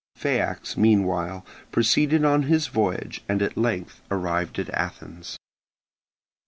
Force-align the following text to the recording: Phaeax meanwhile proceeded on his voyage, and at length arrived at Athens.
Phaeax 0.17 0.75
meanwhile 0.77 1.45
proceeded 1.71 2.25
on 2.25 2.41
his 2.49 2.65
voyage, 2.65 3.21
and 3.29 3.39
at 3.43 3.55
length 3.55 4.01
arrived 4.09 4.57
at 4.57 4.71
Athens. 4.71 5.37